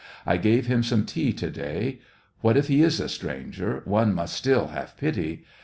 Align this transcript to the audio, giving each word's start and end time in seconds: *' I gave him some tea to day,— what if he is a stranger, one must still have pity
*' 0.17 0.25
I 0.25 0.37
gave 0.37 0.65
him 0.65 0.81
some 0.81 1.05
tea 1.05 1.31
to 1.33 1.51
day,— 1.51 1.99
what 2.41 2.57
if 2.57 2.69
he 2.69 2.81
is 2.81 2.99
a 2.99 3.07
stranger, 3.07 3.83
one 3.85 4.15
must 4.15 4.33
still 4.33 4.69
have 4.69 4.97
pity 4.97 5.45